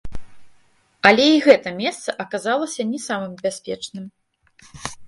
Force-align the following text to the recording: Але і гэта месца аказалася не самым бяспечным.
Але 1.09 1.27
і 1.33 1.43
гэта 1.49 1.69
месца 1.81 2.17
аказалася 2.27 2.81
не 2.95 2.99
самым 3.07 3.33
бяспечным. 3.47 4.05